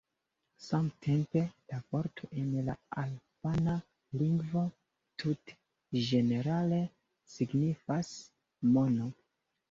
Samtempe 0.67 1.41
la 1.71 1.77
vorto 1.95 2.29
en 2.43 2.47
la 2.69 2.75
albana 3.01 3.75
lingvo 4.21 4.63
tute 5.23 5.55
ĝenerale 6.05 6.79
signifas 7.35 8.11
"mono". 8.79 9.11